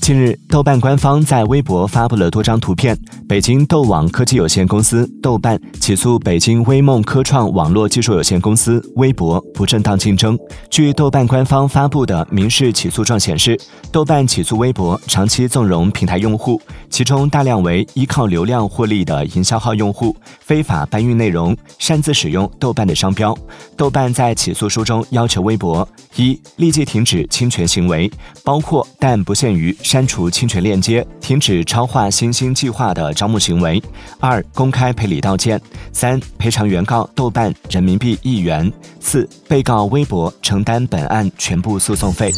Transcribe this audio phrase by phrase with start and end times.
[0.00, 2.96] 近日，豆瓣官方在微博发布了多张图片。
[3.28, 10.38] 北京豆网科技有限公司豆瓣起诉北京微梦科创网络技术有限公司微博不正当竞争。
[10.70, 13.58] 据豆瓣官方发布的民事起诉状显示，
[13.90, 16.60] 豆瓣起诉微博长期纵容平台用户，
[16.90, 23.36] 其中大量为依靠流量获利的营销号用户，非法搬运内容，擅自使用豆瓣的商标。
[23.76, 28.10] 豆瓣在起诉书中要求微博：一、立即停止侵权行为，
[28.44, 29.73] 包括但不限于。
[29.82, 33.80] 删除侵权链接，停止超话新星计划的招募行为；
[34.20, 35.58] 二、公开赔礼道歉；
[35.92, 38.70] 三、赔偿原告豆瓣人民币一元；
[39.00, 42.32] 四、被告微博承担本案全部诉讼费。